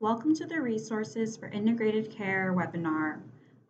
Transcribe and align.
Welcome 0.00 0.32
to 0.36 0.46
the 0.46 0.60
Resources 0.60 1.36
for 1.36 1.48
Integrated 1.48 2.08
Care 2.08 2.54
webinar, 2.56 3.18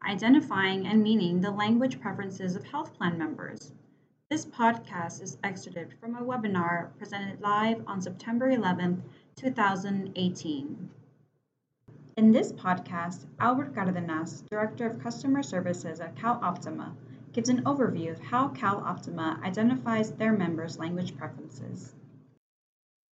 Identifying 0.06 0.86
and 0.86 1.02
Meeting 1.02 1.40
the 1.40 1.50
Language 1.50 2.02
Preferences 2.02 2.54
of 2.54 2.64
Health 2.64 2.92
Plan 2.92 3.16
Members. 3.16 3.72
This 4.28 4.44
podcast 4.44 5.22
is 5.22 5.38
excerpted 5.42 5.94
from 5.98 6.16
a 6.16 6.20
webinar 6.20 6.90
presented 6.98 7.40
live 7.40 7.82
on 7.86 8.02
September 8.02 8.50
11, 8.50 9.02
2018. 9.36 10.90
In 12.18 12.32
this 12.32 12.52
podcast, 12.52 13.24
Albert 13.40 13.74
Cardenas, 13.74 14.42
Director 14.50 14.84
of 14.84 15.02
Customer 15.02 15.42
Services 15.42 15.98
at 15.98 16.14
CalOptima, 16.16 16.92
gives 17.32 17.48
an 17.48 17.64
overview 17.64 18.10
of 18.10 18.20
how 18.20 18.48
CalOptima 18.48 19.42
identifies 19.42 20.12
their 20.12 20.34
members' 20.34 20.78
language 20.78 21.16
preferences. 21.16 21.94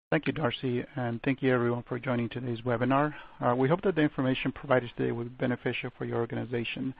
Thank 0.09 0.25
you, 0.25 0.31
Darcy, 0.31 0.85
and 0.95 1.21
thank 1.23 1.41
you 1.41 1.53
everyone 1.53 1.83
for 1.83 1.99
joining 1.99 2.29
today's 2.29 2.61
webinar. 2.61 3.13
Uh, 3.41 3.53
we 3.53 3.67
hope 3.67 3.81
that 3.81 3.95
the 3.95 4.01
information 4.01 4.53
provided 4.53 4.89
today 4.95 5.11
will 5.11 5.25
be 5.25 5.29
beneficial 5.31 5.89
for 5.97 6.05
your 6.05 6.19
organization. 6.19 6.93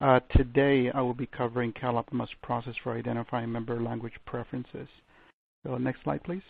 Uh, 0.00 0.18
today, 0.36 0.90
I 0.90 1.00
will 1.00 1.14
be 1.14 1.26
covering 1.26 1.72
CalOptima's 1.72 2.34
process 2.42 2.74
for 2.82 2.98
identifying 2.98 3.52
member 3.52 3.80
language 3.80 4.14
preferences. 4.26 4.88
So 5.64 5.78
next 5.78 6.02
slide, 6.02 6.24
please. 6.24 6.42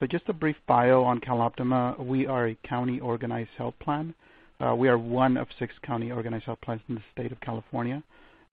So 0.00 0.08
just 0.08 0.28
a 0.28 0.32
brief 0.32 0.56
bio 0.66 1.04
on 1.04 1.20
CalOptima. 1.20 2.04
We 2.04 2.26
are 2.26 2.48
a 2.48 2.58
county 2.68 2.98
organized 2.98 3.50
health 3.56 3.74
plan. 3.78 4.12
Uh, 4.58 4.74
we 4.74 4.88
are 4.88 4.98
one 4.98 5.36
of 5.36 5.46
six 5.56 5.72
county 5.84 6.10
organized 6.10 6.46
health 6.46 6.60
plans 6.62 6.80
in 6.88 6.96
the 6.96 7.02
state 7.12 7.30
of 7.30 7.40
California. 7.42 8.02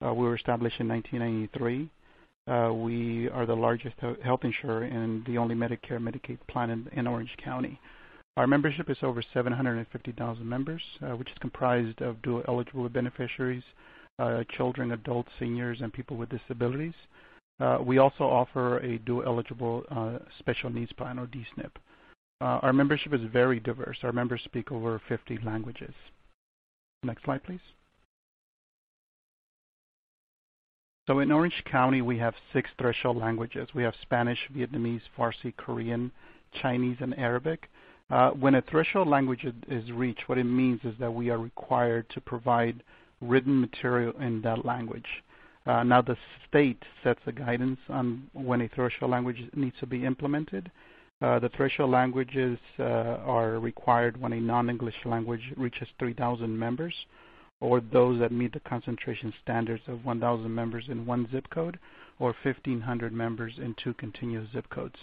Uh, 0.05 0.13
we 0.13 0.23
were 0.23 0.35
established 0.35 0.79
in 0.79 0.87
1993. 0.87 1.89
Uh, 2.47 2.71
we 2.73 3.29
are 3.29 3.45
the 3.45 3.55
largest 3.55 3.95
health 4.23 4.39
insurer 4.43 4.83
and 4.83 5.25
the 5.25 5.37
only 5.37 5.53
Medicare 5.53 5.99
Medicaid 5.99 6.37
plan 6.47 6.69
in, 6.69 6.87
in 6.93 7.05
Orange 7.05 7.35
County. 7.43 7.79
Our 8.37 8.47
membership 8.47 8.89
is 8.89 8.97
over 9.01 9.21
750,000 9.33 10.47
members, 10.47 10.81
uh, 11.01 11.15
which 11.15 11.29
is 11.29 11.37
comprised 11.41 12.01
of 12.01 12.21
dual 12.21 12.43
eligible 12.47 12.87
beneficiaries, 12.87 13.63
uh, 14.19 14.43
children, 14.55 14.91
adults, 14.91 15.29
seniors, 15.39 15.81
and 15.81 15.91
people 15.91 16.15
with 16.15 16.29
disabilities. 16.29 16.93
Uh, 17.59 17.79
we 17.83 17.97
also 17.97 18.23
offer 18.23 18.77
a 18.77 18.99
dual 18.99 19.23
eligible 19.25 19.83
uh, 19.89 20.19
special 20.39 20.69
needs 20.69 20.93
plan 20.93 21.17
or 21.17 21.25
DSNP. 21.27 21.71
Uh, 22.39 22.59
our 22.61 22.71
membership 22.71 23.13
is 23.13 23.21
very 23.33 23.59
diverse. 23.59 23.97
Our 24.03 24.11
members 24.11 24.41
speak 24.45 24.71
over 24.71 25.01
50 25.09 25.39
languages. 25.43 25.93
Next 27.03 27.23
slide, 27.23 27.43
please. 27.43 27.59
So 31.07 31.19
in 31.19 31.31
Orange 31.31 31.63
County, 31.65 32.01
we 32.01 32.17
have 32.17 32.35
six 32.51 32.69
threshold 32.77 33.15
languages. 33.15 33.69
We 33.73 33.83
have 33.83 33.93
Spanish, 34.01 34.39
Vietnamese, 34.53 35.01
Farsi, 35.17 35.55
Korean, 35.55 36.11
Chinese, 36.61 36.97
and 36.99 37.17
Arabic. 37.17 37.69
Uh, 38.09 38.31
when 38.31 38.55
a 38.55 38.61
threshold 38.61 39.07
language 39.07 39.45
is 39.69 39.91
reached, 39.93 40.27
what 40.27 40.37
it 40.37 40.43
means 40.43 40.81
is 40.83 40.93
that 40.99 41.13
we 41.13 41.29
are 41.29 41.37
required 41.37 42.09
to 42.09 42.19
provide 42.19 42.83
written 43.21 43.59
material 43.59 44.13
in 44.19 44.41
that 44.41 44.65
language. 44.65 45.07
Uh, 45.65 45.83
now 45.83 46.01
the 46.01 46.17
state 46.47 46.83
sets 47.03 47.19
the 47.25 47.31
guidance 47.31 47.79
on 47.87 48.29
when 48.33 48.61
a 48.61 48.67
threshold 48.69 49.11
language 49.11 49.41
needs 49.55 49.75
to 49.79 49.85
be 49.85 50.05
implemented. 50.05 50.69
Uh, 51.21 51.39
the 51.39 51.49
threshold 51.49 51.89
languages 51.89 52.59
uh, 52.79 52.83
are 52.83 53.59
required 53.59 54.19
when 54.19 54.33
a 54.33 54.39
non-English 54.39 54.95
language 55.05 55.53
reaches 55.55 55.87
3,000 55.99 56.57
members 56.57 56.93
or 57.59 57.81
those 57.81 58.19
that 58.19 58.31
meet 58.31 58.53
the 58.53 58.59
concentration 58.61 59.33
standards 59.41 59.83
of 59.87 60.05
1,000 60.05 60.53
members 60.53 60.85
in 60.89 61.05
one 61.05 61.27
zip 61.31 61.49
code 61.49 61.79
or 62.19 62.35
1,500 62.43 63.13
members 63.13 63.53
in 63.57 63.75
two 63.83 63.93
continuous 63.95 64.47
zip 64.53 64.69
codes. 64.69 64.95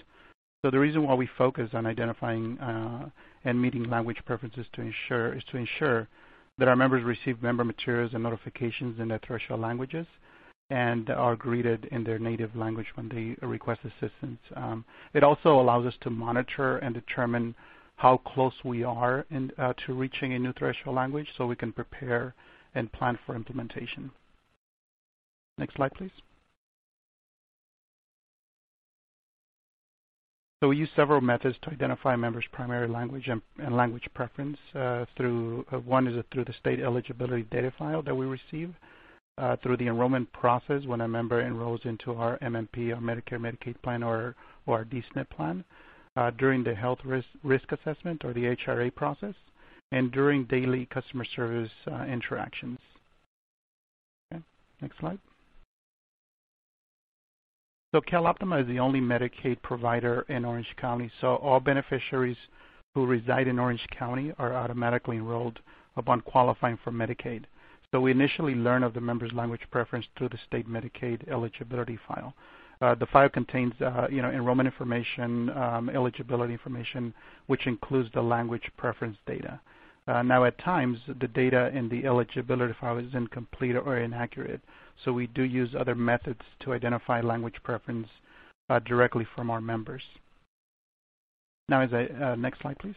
So 0.64 0.70
the 0.70 0.78
reason 0.78 1.02
why 1.02 1.14
we 1.14 1.28
focus 1.38 1.70
on 1.74 1.84
identifying 1.84 2.58
uh, 2.58 3.10
and 3.44 3.60
meeting 3.60 3.84
language 3.84 4.18
preferences 4.24 4.66
to 4.72 4.80
ensure 4.80 5.34
is 5.34 5.42
to 5.50 5.58
ensure 5.58 6.08
that 6.58 6.68
our 6.68 6.76
members 6.76 7.04
receive 7.04 7.42
member 7.42 7.64
materials 7.64 8.12
and 8.14 8.22
notifications 8.22 8.98
in 8.98 9.08
their 9.08 9.20
threshold 9.26 9.60
languages 9.60 10.06
and 10.70 11.10
are 11.10 11.36
greeted 11.36 11.86
in 11.90 12.04
their 12.04 12.18
native 12.18 12.56
language 12.56 12.86
when 12.94 13.08
they 13.08 13.46
request 13.46 13.80
assistance. 13.84 14.38
Um, 14.56 14.84
it 15.12 15.22
also 15.22 15.60
allows 15.60 15.84
us 15.86 15.94
to 16.00 16.10
monitor 16.10 16.78
and 16.78 16.94
determine 16.94 17.54
how 17.96 18.16
close 18.18 18.54
we 18.64 18.82
are 18.82 19.24
in, 19.30 19.50
uh, 19.58 19.72
to 19.86 19.94
reaching 19.94 20.32
a 20.32 20.38
new 20.38 20.52
threshold 20.52 20.96
language 20.96 21.28
so 21.36 21.46
we 21.46 21.56
can 21.56 21.72
prepare 21.72 22.34
and 22.74 22.92
plan 22.92 23.18
for 23.24 23.36
implementation. 23.36 24.10
Next 25.58 25.76
slide, 25.76 25.92
please. 25.94 26.10
So 30.60 30.68
we 30.68 30.78
use 30.78 30.88
several 30.96 31.20
methods 31.20 31.56
to 31.62 31.70
identify 31.70 32.16
members' 32.16 32.46
primary 32.50 32.88
language 32.88 33.28
and, 33.28 33.42
and 33.58 33.76
language 33.76 34.08
preference. 34.14 34.56
Uh, 34.74 35.04
through 35.16 35.66
uh, 35.70 35.78
one 35.78 36.06
is 36.06 36.24
through 36.32 36.46
the 36.46 36.54
state 36.54 36.80
eligibility 36.80 37.42
data 37.50 37.70
file 37.78 38.02
that 38.02 38.14
we 38.14 38.24
receive, 38.24 38.74
uh, 39.36 39.56
through 39.62 39.76
the 39.76 39.86
enrollment 39.86 40.32
process 40.32 40.84
when 40.86 41.02
a 41.02 41.08
member 41.08 41.42
enrolls 41.42 41.80
into 41.84 42.14
our 42.14 42.38
MMP, 42.38 42.94
our 42.94 43.00
Medicare 43.02 43.38
Medicaid 43.38 43.74
plan, 43.82 44.02
or, 44.02 44.34
or 44.66 44.78
our 44.78 44.84
DSNP 44.86 45.28
plan, 45.28 45.64
during 46.38 46.62
the 46.64 46.74
health 46.74 47.00
risk, 47.04 47.26
risk 47.42 47.72
assessment 47.72 48.24
or 48.24 48.32
the 48.32 48.56
HRA 48.56 48.94
process, 48.94 49.34
and 49.92 50.12
during 50.12 50.44
daily 50.44 50.86
customer 50.86 51.24
service 51.24 51.70
uh, 51.90 52.04
interactions. 52.04 52.78
Okay, 54.32 54.42
next 54.80 54.98
slide. 54.98 55.18
So 57.94 58.00
CalOptima 58.00 58.60
is 58.62 58.66
the 58.66 58.80
only 58.80 59.00
Medicaid 59.00 59.62
provider 59.62 60.24
in 60.28 60.44
Orange 60.44 60.74
County, 60.80 61.10
so 61.20 61.36
all 61.36 61.60
beneficiaries 61.60 62.36
who 62.94 63.06
reside 63.06 63.46
in 63.46 63.58
Orange 63.58 63.86
County 63.96 64.32
are 64.38 64.54
automatically 64.54 65.16
enrolled 65.16 65.60
upon 65.96 66.20
qualifying 66.20 66.78
for 66.82 66.90
Medicaid. 66.90 67.44
So 67.92 68.00
we 68.00 68.10
initially 68.10 68.56
learn 68.56 68.82
of 68.82 68.94
the 68.94 69.00
member's 69.00 69.32
language 69.32 69.62
preference 69.70 70.06
through 70.16 70.30
the 70.30 70.40
state 70.44 70.68
Medicaid 70.68 71.28
eligibility 71.28 71.96
file. 72.08 72.34
Uh, 72.84 72.94
the 72.96 73.06
file 73.06 73.30
contains, 73.30 73.72
uh, 73.80 74.06
you 74.10 74.20
know, 74.20 74.30
enrollment 74.30 74.66
information, 74.66 75.48
um, 75.56 75.88
eligibility 75.88 76.52
information, 76.52 77.14
which 77.46 77.66
includes 77.66 78.10
the 78.12 78.20
language 78.20 78.70
preference 78.76 79.16
data. 79.26 79.58
Uh, 80.06 80.20
now, 80.20 80.44
at 80.44 80.58
times, 80.58 80.98
the 81.18 81.28
data 81.28 81.70
in 81.74 81.88
the 81.88 82.04
eligibility 82.04 82.74
file 82.78 82.98
is 82.98 83.14
incomplete 83.14 83.74
or 83.74 83.96
inaccurate, 83.96 84.60
so 85.02 85.14
we 85.14 85.26
do 85.28 85.44
use 85.44 85.70
other 85.74 85.94
methods 85.94 86.42
to 86.60 86.74
identify 86.74 87.22
language 87.22 87.54
preference 87.62 88.08
uh, 88.68 88.78
directly 88.80 89.26
from 89.34 89.50
our 89.50 89.62
members. 89.62 90.02
Now, 91.70 91.80
as 91.80 91.94
I, 91.94 92.04
uh, 92.22 92.34
next 92.34 92.60
slide, 92.60 92.78
please. 92.78 92.96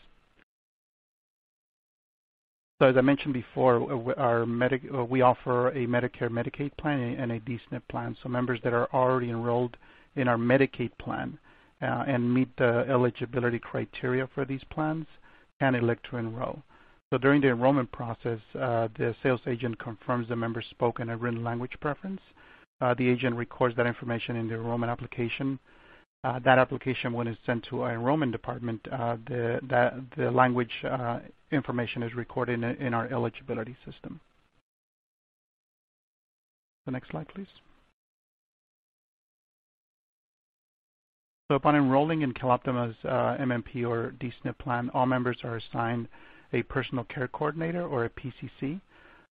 So 2.79 2.87
as 2.87 2.95
I 2.95 3.01
mentioned 3.01 3.33
before, 3.33 3.91
uh, 3.91 4.13
our 4.21 4.43
uh, 4.43 5.03
we 5.03 5.21
offer 5.21 5.69
a 5.69 5.87
Medicare 5.87 6.29
Medicaid 6.29 6.77
plan 6.77 6.99
and 6.99 7.31
a 7.31 7.39
DSNP 7.39 7.81
plan. 7.89 8.15
So 8.21 8.29
members 8.29 8.59
that 8.63 8.73
are 8.73 8.87
already 8.93 9.29
enrolled 9.29 9.77
in 10.15 10.27
our 10.27 10.37
Medicaid 10.37 10.91
plan 10.99 11.39
uh, 11.81 12.03
and 12.07 12.31
meet 12.31 12.55
the 12.57 12.85
eligibility 12.87 13.57
criteria 13.57 14.27
for 14.35 14.45
these 14.45 14.63
plans 14.69 15.07
can 15.59 15.73
elect 15.73 16.05
to 16.11 16.17
enroll. 16.17 16.61
So 17.11 17.17
during 17.17 17.41
the 17.41 17.47
enrollment 17.47 17.91
process, 17.91 18.39
uh, 18.53 18.89
the 18.95 19.15
sales 19.23 19.41
agent 19.47 19.79
confirms 19.79 20.27
the 20.27 20.35
member's 20.35 20.65
spoken 20.69 21.09
and 21.09 21.19
written 21.19 21.43
language 21.43 21.73
preference. 21.81 22.21
Uh, 22.79 22.93
the 22.93 23.09
agent 23.09 23.35
records 23.35 23.75
that 23.77 23.87
information 23.87 24.35
in 24.35 24.47
the 24.47 24.53
enrollment 24.53 24.91
application. 24.91 25.57
Uh, 26.23 26.37
that 26.39 26.59
application, 26.59 27.13
when 27.13 27.27
it's 27.27 27.39
sent 27.45 27.65
to 27.69 27.81
our 27.81 27.93
enrollment 27.93 28.31
department, 28.31 28.81
uh, 28.91 29.17
the, 29.27 29.59
that, 29.63 29.95
the 30.15 30.29
language 30.29 30.71
information 31.51 32.03
is 32.03 32.13
recorded 32.13 32.63
in, 32.63 32.63
in 32.63 32.93
our 32.93 33.07
eligibility 33.07 33.75
system. 33.85 34.19
The 36.85 36.91
next 36.91 37.09
slide, 37.09 37.27
please. 37.33 37.47
So 41.49 41.55
upon 41.55 41.75
enrolling 41.75 42.23
in 42.23 42.33
CalOptima's 42.33 42.95
uh, 43.05 43.37
MMP 43.39 43.87
or 43.87 44.13
DSNP 44.19 44.57
plan, 44.57 44.89
all 44.93 45.05
members 45.05 45.37
are 45.43 45.55
assigned 45.57 46.09
a 46.51 46.63
personal 46.63 47.05
care 47.05 47.27
coordinator 47.29 47.85
or 47.85 48.05
a 48.05 48.09
PCC. 48.09 48.81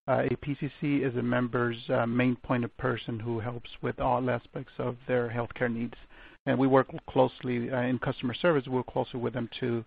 Uh, 0.08 0.22
a 0.30 0.36
PCC 0.36 1.06
is 1.06 1.16
a 1.16 1.22
member's 1.22 1.78
uh, 1.90 2.06
main 2.06 2.36
point 2.36 2.64
of 2.64 2.74
person 2.78 3.20
who 3.20 3.40
helps 3.40 3.68
with 3.82 4.00
all 4.00 4.30
aspects 4.30 4.72
of 4.78 4.96
their 5.08 5.28
healthcare 5.28 5.72
needs. 5.72 5.94
And 6.46 6.58
we 6.58 6.66
work 6.66 6.88
closely 7.06 7.70
uh, 7.70 7.80
in 7.80 7.98
customer 7.98 8.32
service. 8.32 8.66
We 8.66 8.76
work 8.76 8.86
closely 8.86 9.20
with 9.20 9.34
them 9.34 9.50
to, 9.60 9.84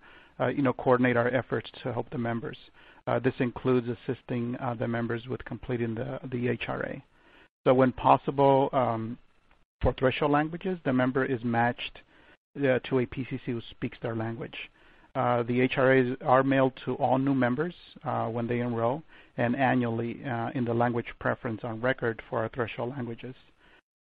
you 0.48 0.62
know, 0.62 0.74
coordinate 0.74 1.18
our 1.18 1.28
efforts 1.28 1.70
to 1.84 1.92
help 1.94 2.10
the 2.10 2.18
members. 2.18 2.58
Uh, 3.08 3.20
this 3.20 3.34
includes 3.40 3.88
assisting 3.88 4.56
uh, 4.58 4.76
the 4.76 4.88
members 4.88 5.28
with 5.28 5.44
completing 5.46 5.96
the, 5.96 6.20
the 6.32 6.58
HRA. 6.58 7.02
So 7.66 7.74
when 7.74 7.92
possible, 7.92 8.70
um, 8.72 9.18
for 9.82 9.94
threshold 9.94 10.32
languages, 10.32 10.78
the 10.86 10.94
member 10.94 11.26
is 11.26 11.44
matched 11.44 12.00
to 12.56 13.00
a 13.00 13.06
PCC 13.06 13.40
who 13.46 13.62
speaks 13.72 13.98
their 14.02 14.16
language. 14.16 14.56
Uh, 15.16 15.44
the 15.44 15.68
HRAs 15.68 16.16
are 16.24 16.44
mailed 16.44 16.74
to 16.86 16.96
all 16.96 17.18
new 17.18 17.34
members 17.34 17.74
uh, 18.04 18.28
when 18.28 18.48
they 18.48 18.60
enroll 18.60 19.02
and 19.38 19.56
annually 19.56 20.24
uh, 20.26 20.50
in 20.54 20.66
the 20.66 20.74
language 20.74 21.08
preference 21.20 21.62
on 21.64 21.82
record 21.82 22.22
for 22.30 22.40
our 22.40 22.50
threshold 22.50 22.92
languages. 22.92 23.36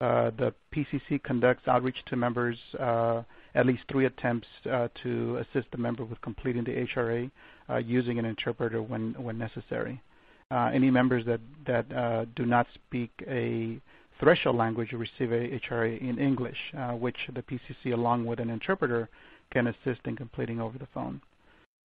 Uh, 0.02 0.32
the 0.38 0.54
PCC 0.74 1.22
conducts 1.24 1.68
outreach 1.68 1.98
to 2.08 2.16
members 2.16 2.58
uh, 2.80 3.22
at 3.56 3.66
least 3.66 3.84
three 3.92 4.06
attempts 4.06 4.48
uh, 4.72 4.88
to 5.04 5.38
assist 5.38 5.68
the 5.72 5.78
member 5.78 6.04
with 6.04 6.20
completing 6.22 6.64
the 6.64 6.88
HRA 6.96 7.30
uh, 7.70 7.78
using 7.78 8.20
an 8.20 8.26
interpreter 8.26 8.82
when, 8.82 9.14
when 9.14 9.38
necessary. 9.38 10.02
Uh, 10.52 10.70
any 10.74 10.90
members 10.90 11.26
that, 11.26 11.40
that 11.66 12.36
do 12.36 12.46
not 12.46 12.68
speak 12.74 13.12
a 13.28 13.80
threshold 14.20 14.56
language 14.56 14.92
receive 14.92 15.32
a 15.32 15.60
HRA 15.60 16.00
in 16.00 16.20
English, 16.20 16.58
which 17.00 17.18
the 17.34 17.42
PCC 17.42 17.94
along 17.94 18.26
with 18.26 18.40
an 18.40 18.50
interpreter 18.50 19.10
can 19.52 19.68
assist 19.68 20.02
in 20.06 20.16
completing 20.16 20.60
over 20.60 20.78
the 20.78 20.88
phone. 20.94 21.22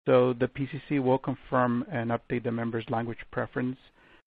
So 0.07 0.33
the 0.33 0.49
PCC 0.49 1.03
will 1.03 1.19
confirm 1.19 1.85
and 1.91 2.11
update 2.11 2.45
the 2.45 2.53
member's 2.53 2.89
language 2.89 3.19
preference 3.33 3.77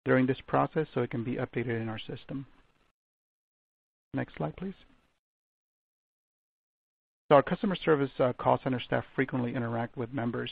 during 0.04 0.26
this 0.26 0.40
process 0.46 0.86
so 0.92 1.02
it 1.02 1.10
can 1.10 1.24
be 1.24 1.36
updated 1.36 1.80
in 1.80 1.88
our 1.88 1.98
system. 1.98 2.46
Next 4.14 4.34
slide, 4.36 4.56
please. 4.56 4.74
So 7.28 7.34
our 7.34 7.42
customer 7.42 7.76
service 7.84 8.10
uh, 8.20 8.32
call 8.38 8.58
center 8.64 8.80
staff 8.80 9.04
frequently 9.14 9.54
interact 9.54 9.98
with 9.98 10.14
members 10.14 10.50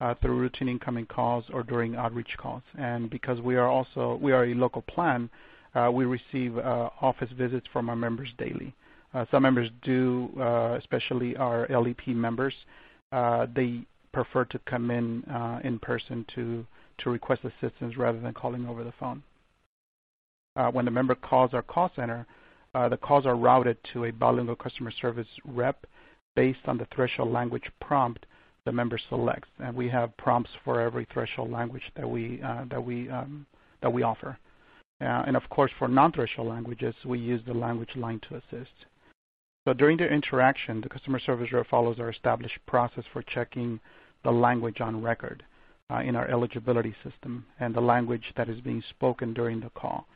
uh, 0.00 0.14
through 0.22 0.38
routine 0.38 0.70
incoming 0.70 1.04
calls 1.04 1.44
or 1.52 1.62
during 1.62 1.96
outreach 1.96 2.34
calls. 2.38 2.62
And 2.78 3.10
because 3.10 3.42
we 3.42 3.56
are 3.56 3.68
also 3.68 4.18
we 4.22 4.32
are 4.32 4.46
a 4.46 4.54
local 4.54 4.80
plan, 4.80 5.28
uh, 5.74 5.90
we 5.92 6.06
receive 6.06 6.56
uh, 6.56 6.88
office 7.02 7.28
visits 7.36 7.66
from 7.74 7.90
our 7.90 7.96
members 7.96 8.30
daily. 8.38 8.74
Some 9.30 9.44
members 9.44 9.70
do, 9.82 10.28
especially 10.76 11.36
our 11.36 11.68
LEP 11.68 12.08
members, 12.08 12.54
they 13.12 13.82
prefer 14.12 14.44
to 14.46 14.58
come 14.66 14.90
in 14.90 15.22
in 15.62 15.78
person 15.78 16.26
to 16.34 16.66
to 16.98 17.10
request 17.10 17.42
assistance 17.44 17.96
rather 17.96 18.18
than 18.18 18.32
calling 18.32 18.66
over 18.66 18.82
the 18.82 18.94
phone. 18.98 19.22
when 20.72 20.84
the 20.86 20.90
member 20.90 21.14
calls 21.14 21.54
our 21.54 21.62
call 21.62 21.92
center, 21.94 22.26
the 22.72 22.96
calls 22.96 23.24
are 23.24 23.36
routed 23.36 23.76
to 23.92 24.06
a 24.06 24.10
bilingual 24.10 24.56
customer 24.56 24.90
service 24.90 25.28
rep 25.44 25.86
based 26.36 26.60
on 26.66 26.78
the 26.78 26.86
threshold 26.94 27.32
language 27.32 27.64
prompt 27.80 28.26
the 28.64 28.72
member 28.72 28.98
selects, 29.08 29.48
and 29.58 29.74
we 29.74 29.88
have 29.88 30.16
prompts 30.16 30.50
for 30.64 30.80
every 30.80 31.06
threshold 31.12 31.50
language 31.50 31.82
that 31.96 32.08
we 32.08 32.40
uh, 32.42 32.64
that 32.70 32.82
we 32.82 33.08
um, 33.10 33.46
that 33.82 33.92
we 33.92 34.02
offer. 34.02 34.38
Uh, 35.00 35.24
and 35.26 35.36
of 35.36 35.48
course, 35.50 35.70
for 35.78 35.88
non-threshold 35.88 36.48
languages, 36.48 36.94
we 37.04 37.18
use 37.18 37.42
the 37.46 37.52
language 37.52 37.90
line 37.96 38.20
to 38.28 38.36
assist. 38.36 38.72
So 39.66 39.74
during 39.74 39.98
the 39.98 40.06
interaction, 40.06 40.80
the 40.80 40.88
customer 40.88 41.18
service 41.18 41.52
rep 41.52 41.66
follows 41.68 41.98
our 41.98 42.10
established 42.10 42.58
process 42.66 43.04
for 43.12 43.22
checking 43.22 43.80
the 44.22 44.30
language 44.30 44.80
on 44.80 45.02
record 45.02 45.42
uh, 45.90 46.00
in 46.00 46.16
our 46.16 46.28
eligibility 46.28 46.94
system 47.02 47.44
and 47.60 47.74
the 47.74 47.80
language 47.80 48.32
that 48.36 48.48
is 48.48 48.60
being 48.60 48.82
spoken 48.90 49.34
during 49.34 49.60
the 49.60 49.70
call. 49.70 50.06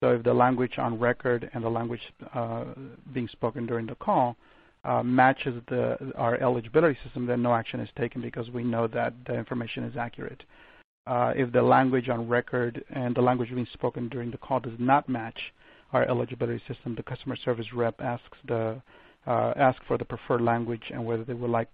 So 0.00 0.10
if 0.10 0.22
the 0.22 0.34
language 0.34 0.78
on 0.78 0.98
record 0.98 1.48
and 1.54 1.64
the 1.64 1.68
language 1.68 2.02
uh, 2.34 2.64
being 3.12 3.28
spoken 3.28 3.66
during 3.66 3.86
the 3.86 3.94
call 3.94 4.36
uh, 4.86 5.02
matches 5.02 5.60
the, 5.68 6.12
our 6.16 6.36
eligibility 6.40 6.96
system, 7.02 7.26
then 7.26 7.42
no 7.42 7.52
action 7.54 7.80
is 7.80 7.88
taken 7.98 8.22
because 8.22 8.48
we 8.50 8.62
know 8.62 8.86
that 8.86 9.12
the 9.26 9.34
information 9.34 9.84
is 9.84 9.96
accurate. 9.96 10.42
Uh, 11.06 11.32
if 11.36 11.52
the 11.52 11.62
language 11.62 12.08
on 12.08 12.28
record 12.28 12.84
and 12.90 13.14
the 13.14 13.20
language 13.20 13.50
being 13.50 13.66
spoken 13.72 14.08
during 14.08 14.30
the 14.30 14.38
call 14.38 14.60
does 14.60 14.78
not 14.78 15.08
match 15.08 15.38
our 15.92 16.04
eligibility 16.08 16.62
system, 16.68 16.94
the 16.94 17.02
customer 17.02 17.36
service 17.36 17.66
rep 17.74 18.00
asks 18.00 18.38
the 18.46 18.80
uh, 19.26 19.52
ask 19.56 19.80
for 19.88 19.98
the 19.98 20.04
preferred 20.04 20.40
language 20.40 20.82
and 20.92 21.04
whether 21.04 21.24
they 21.24 21.34
would 21.34 21.50
like 21.50 21.68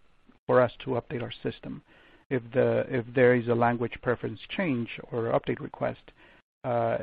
for 0.46 0.60
us 0.60 0.72
to 0.82 0.90
update 0.90 1.22
our 1.22 1.32
system. 1.42 1.82
If 2.30 2.42
the 2.54 2.86
if 2.88 3.04
there 3.14 3.34
is 3.34 3.48
a 3.48 3.54
language 3.54 3.92
preference 4.02 4.40
change 4.56 4.88
or 5.10 5.38
update 5.38 5.60
request, 5.60 6.00
uh, 6.64 6.98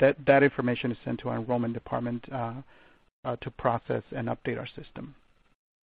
that 0.00 0.16
that 0.26 0.42
information 0.42 0.90
is 0.90 0.98
sent 1.04 1.20
to 1.20 1.30
our 1.30 1.36
enrollment 1.36 1.72
department 1.72 2.24
uh, 2.30 2.54
uh, 3.24 3.36
to 3.36 3.50
process 3.52 4.02
and 4.14 4.28
update 4.28 4.58
our 4.58 4.68
system. 4.76 5.14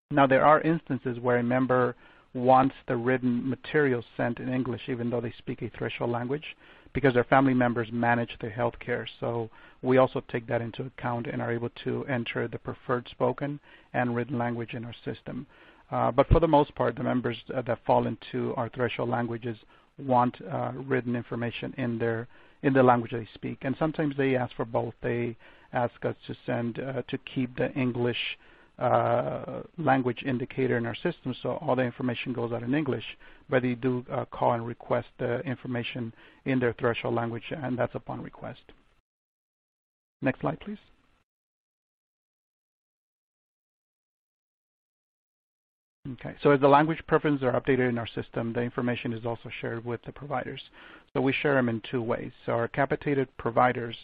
Now, 0.10 0.26
there 0.26 0.46
are 0.46 0.62
instances 0.62 1.20
where 1.20 1.38
a 1.38 1.44
member 1.44 1.94
wants 2.34 2.76
the 2.88 2.96
written 2.96 3.50
material 3.50 4.02
sent 4.16 4.40
in 4.40 4.48
English 4.48 4.88
even 4.88 5.10
though 5.10 5.20
they 5.20 5.34
speak 5.38 5.62
a 5.62 5.70
threshold 5.70 6.12
language 6.12 6.56
because 6.94 7.14
their 7.14 7.26
family 7.26 7.54
members 7.54 7.92
manage 7.92 8.30
their 8.40 8.50
health 8.50 8.80
care. 8.80 9.06
So 9.20 9.50
we 9.82 9.98
also 9.98 10.22
take 10.32 10.48
that 10.48 10.62
into 10.62 10.84
account 10.84 11.28
and 11.28 11.42
are 11.42 11.52
able 11.52 11.72
to 11.84 12.06
enter 12.06 12.48
the 12.48 12.58
preferred 12.58 13.10
spoken 13.10 13.60
and 13.94 14.16
written 14.16 14.38
language 14.38 14.76
in 14.76 14.86
our 14.86 14.96
system. 15.04 15.46
Uh, 15.92 16.12
but 16.12 16.30
for 16.30 16.40
the 16.40 16.48
most 16.48 16.74
part, 16.74 16.96
the 16.96 17.04
members 17.04 17.38
uh, 17.54 17.62
that 17.64 17.84
fall 17.86 18.08
into 18.08 18.54
our 18.56 18.70
threshold 18.70 19.10
languages 19.10 19.58
want 19.98 20.38
uh, 20.50 20.72
written 20.74 21.18
information 21.18 21.74
in 21.78 21.98
their 21.98 22.30
in 22.64 22.72
the 22.72 22.82
language 22.82 23.12
they 23.12 23.28
speak. 23.34 23.58
And 23.64 23.76
sometimes 23.78 24.16
they 24.16 24.38
ask 24.38 24.56
for 24.56 24.66
both. 24.66 24.94
They 25.02 25.36
ask 25.74 26.06
us 26.06 26.16
to 26.28 26.36
send 26.46 26.80
uh, 26.80 27.02
to 27.10 27.18
keep 27.18 27.58
the 27.58 27.74
English 27.74 28.38
uh, 28.80 29.62
language 29.78 30.24
indicator 30.26 30.78
in 30.78 30.86
our 30.86 30.96
system, 30.96 31.36
so 31.42 31.58
all 31.62 31.76
the 31.76 31.82
information 31.82 32.34
goes 32.34 32.52
out 32.52 32.64
in 32.64 32.74
English, 32.76 33.06
but 33.50 33.62
they 33.64 33.74
do 33.74 34.06
uh, 34.12 34.26
call 34.26 34.54
and 34.54 34.68
request 34.68 35.08
the 35.18 35.40
information 35.42 36.14
in 36.46 36.60
their 36.60 36.74
threshold 36.74 37.16
language, 37.16 37.44
and 37.52 37.78
that's 37.78 37.96
upon 37.96 38.22
request. 38.22 38.62
Next 40.22 40.42
slide, 40.42 40.60
please. 40.60 40.78
Okay, 46.14 46.36
so 46.42 46.52
as 46.52 46.62
the 46.62 46.68
language 46.68 47.00
preferences 47.08 47.44
are 47.44 47.60
updated 47.60 47.90
in 47.90 47.98
our 47.98 48.08
system, 48.08 48.54
the 48.54 48.62
information 48.62 49.12
is 49.12 49.26
also 49.26 49.50
shared 49.60 49.84
with 49.84 50.02
the 50.06 50.12
providers. 50.12 50.62
So 51.14 51.20
we 51.20 51.34
share 51.34 51.56
them 51.56 51.68
in 51.68 51.82
two 51.92 52.02
ways. 52.02 52.32
So 52.46 52.54
our 52.54 52.70
capitated 52.70 53.28
providers 53.38 53.96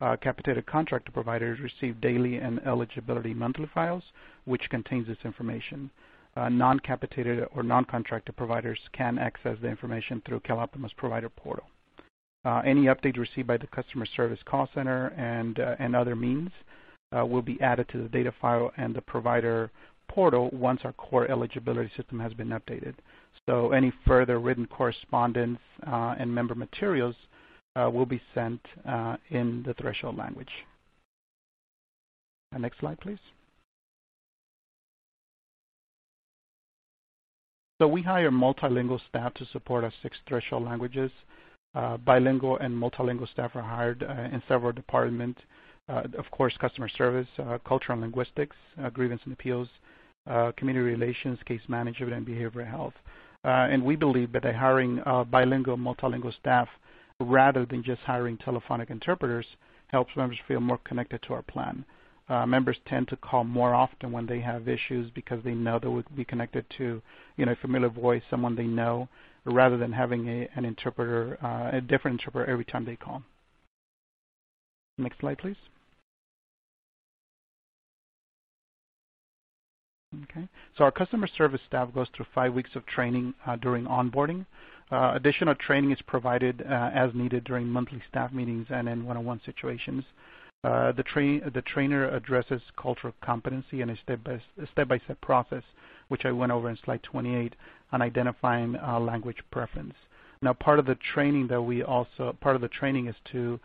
uh, 0.00 0.16
capitated 0.16 0.66
contractor 0.66 1.12
providers 1.12 1.58
receive 1.60 2.00
daily 2.00 2.36
and 2.36 2.60
eligibility 2.66 3.32
monthly 3.32 3.68
files, 3.72 4.02
which 4.44 4.68
contains 4.70 5.06
this 5.06 5.16
information. 5.24 5.90
Uh, 6.36 6.50
non-capitated 6.50 7.46
or 7.54 7.62
non-contracted 7.62 8.36
providers 8.36 8.78
can 8.92 9.18
access 9.18 9.56
the 9.62 9.68
information 9.68 10.22
through 10.26 10.40
CalOptima's 10.40 10.92
Provider 10.98 11.30
Portal. 11.30 11.64
Uh, 12.44 12.60
any 12.64 12.84
updates 12.84 13.16
received 13.16 13.48
by 13.48 13.56
the 13.56 13.66
customer 13.68 14.06
service 14.16 14.38
call 14.44 14.68
center 14.74 15.08
and, 15.16 15.58
uh, 15.58 15.76
and 15.78 15.96
other 15.96 16.14
means 16.14 16.50
uh, 17.16 17.24
will 17.24 17.42
be 17.42 17.60
added 17.60 17.88
to 17.88 18.02
the 18.02 18.08
data 18.08 18.32
file 18.40 18.70
and 18.76 18.94
the 18.94 19.00
provider 19.00 19.70
portal 20.08 20.50
once 20.52 20.80
our 20.84 20.92
core 20.92 21.28
eligibility 21.30 21.90
system 21.96 22.20
has 22.20 22.32
been 22.34 22.48
updated. 22.48 22.94
So 23.48 23.72
any 23.72 23.92
further 24.06 24.38
written 24.38 24.66
correspondence 24.66 25.58
uh, 25.86 26.14
and 26.18 26.32
member 26.32 26.54
materials 26.54 27.16
will 27.92 28.06
be 28.06 28.20
sent 28.34 28.60
uh, 28.88 29.16
in 29.30 29.62
the 29.66 29.74
threshold 29.74 30.16
language. 30.16 30.50
Uh, 32.54 32.58
next 32.58 32.78
slide, 32.78 32.98
please. 33.00 33.18
So 37.80 37.86
we 37.86 38.02
hire 38.02 38.30
multilingual 38.30 39.00
staff 39.08 39.34
to 39.34 39.46
support 39.52 39.84
our 39.84 39.92
six 40.02 40.16
threshold 40.26 40.64
languages. 40.64 41.10
Uh, 41.74 41.98
bilingual 41.98 42.56
and 42.56 42.74
multilingual 42.74 43.30
staff 43.30 43.54
are 43.54 43.62
hired 43.62 44.02
uh, 44.02 44.34
in 44.34 44.42
several 44.48 44.72
departments. 44.72 45.40
Uh, 45.88 46.04
of 46.18 46.30
course, 46.30 46.56
customer 46.58 46.88
service, 46.88 47.28
culture 47.68 47.92
and 47.92 48.00
linguistics, 48.00 48.56
grievance 48.92 49.20
and 49.24 49.32
appeals, 49.32 49.68
community 50.56 50.84
relations, 50.84 51.38
case 51.46 51.60
management, 51.68 52.12
and 52.12 52.26
behavioral 52.26 52.68
health. 52.68 52.94
and 53.44 53.84
we 53.84 53.94
believe 53.94 54.32
that 54.32 54.42
by 54.42 54.52
hiring 54.52 55.00
bilingual, 55.30 55.76
multilingual 55.76 56.34
staff 56.40 56.66
rather 57.20 57.64
than 57.64 57.82
just 57.82 58.02
hiring 58.02 58.36
telephonic 58.36 58.90
interpreters 58.90 59.46
helps 59.88 60.16
members 60.16 60.38
feel 60.46 60.60
more 60.60 60.78
connected 60.78 61.22
to 61.22 61.32
our 61.32 61.42
plan. 61.42 61.84
Uh, 62.28 62.44
members 62.44 62.76
tend 62.86 63.06
to 63.08 63.16
call 63.16 63.44
more 63.44 63.72
often 63.72 64.10
when 64.10 64.26
they 64.26 64.40
have 64.40 64.68
issues 64.68 65.10
because 65.14 65.42
they 65.44 65.54
know 65.54 65.78
they 65.78 65.88
would 65.88 66.04
be 66.16 66.24
connected 66.24 66.64
to, 66.76 67.00
you 67.36 67.46
know, 67.46 67.52
a 67.52 67.56
familiar 67.56 67.88
voice, 67.88 68.22
someone 68.28 68.56
they 68.56 68.64
know, 68.64 69.08
rather 69.44 69.76
than 69.76 69.92
having 69.92 70.28
a, 70.28 70.48
an 70.56 70.64
interpreter, 70.64 71.38
uh, 71.42 71.76
a 71.76 71.80
different 71.80 72.20
interpreter 72.20 72.50
every 72.50 72.64
time 72.64 72.84
they 72.84 72.96
call. 72.96 73.22
Next 74.98 75.20
slide, 75.20 75.38
please. 75.38 75.56
Okay. 80.24 80.48
So 80.76 80.84
our 80.84 80.90
customer 80.90 81.28
service 81.28 81.60
staff 81.66 81.92
goes 81.94 82.08
through 82.16 82.26
five 82.34 82.54
weeks 82.54 82.70
of 82.74 82.86
training 82.86 83.34
uh, 83.46 83.56
during 83.56 83.84
onboarding. 83.84 84.46
Uh, 84.90 85.12
additional 85.14 85.54
training 85.54 85.90
is 85.90 85.98
provided 86.06 86.62
uh, 86.62 86.90
as 86.94 87.10
needed 87.14 87.44
during 87.44 87.68
monthly 87.68 88.00
staff 88.08 88.32
meetings 88.32 88.66
and 88.70 88.88
in 88.88 89.04
one-on-one 89.04 89.40
situations. 89.44 90.04
Uh, 90.62 90.92
the, 90.92 91.02
tra 91.02 91.50
the, 91.50 91.62
trainer 91.62 92.08
addresses 92.10 92.60
cultural 92.80 93.12
competency 93.22 93.82
and 93.82 93.90
a 93.90 93.96
step-by-step 94.02 95.20
process, 95.20 95.62
which 96.08 96.24
I 96.24 96.32
went 96.32 96.52
over 96.52 96.70
in 96.70 96.78
slide 96.84 97.02
28, 97.02 97.54
on 97.92 98.02
identifying 98.02 98.76
uh, 98.76 98.98
language 98.98 99.38
preference. 99.50 99.94
Now, 100.42 100.52
part 100.52 100.78
of 100.78 100.86
the 100.86 100.96
training 101.14 101.48
that 101.48 101.62
we 101.62 101.82
also 101.82 102.36
part 102.40 102.56
of 102.56 102.62
the 102.62 102.68
training 102.68 103.06
is 103.06 103.14
to 103.32 103.60